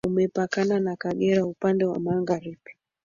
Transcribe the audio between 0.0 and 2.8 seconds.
Umepakana na Kagera upande wa magharibi